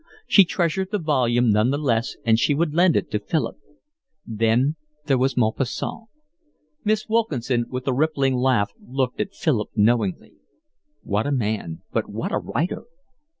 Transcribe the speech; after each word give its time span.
She 0.25 0.45
treasured 0.45 0.89
the 0.89 0.97
volume 0.97 1.51
none 1.51 1.69
the 1.69 1.77
less 1.77 2.17
and 2.25 2.39
she 2.39 2.55
would 2.55 2.73
lend 2.73 2.95
it 2.95 3.11
to 3.11 3.19
Philip. 3.19 3.57
Then 4.25 4.75
there 5.05 5.19
was 5.19 5.37
Maupassant. 5.37 6.07
Miss 6.83 7.07
Wilkinson 7.07 7.65
with 7.69 7.87
a 7.87 7.93
rippling 7.93 8.35
laugh 8.35 8.71
looked 8.83 9.21
at 9.21 9.35
Philip 9.35 9.69
knowingly. 9.75 10.33
What 11.03 11.27
a 11.27 11.31
man, 11.31 11.83
but 11.91 12.09
what 12.09 12.31
a 12.31 12.39
writer! 12.39 12.85